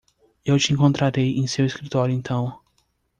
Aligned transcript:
Eu 0.43 0.57
te 0.57 0.73
encontrarei 0.73 1.37
em 1.37 1.45
seu 1.45 1.63
escritório 1.63 2.11
então. 2.11 2.59